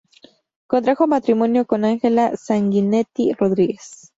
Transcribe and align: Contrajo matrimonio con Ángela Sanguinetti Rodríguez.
Contrajo 0.65 1.05
matrimonio 1.05 1.65
con 1.67 1.85
Ángela 1.85 2.35
Sanguinetti 2.35 3.33
Rodríguez. 3.33 4.09